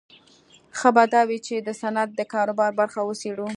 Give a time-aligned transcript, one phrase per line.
[0.77, 3.47] ښه به دا وي چې د صنعت د کاروبار برخه وڅېړو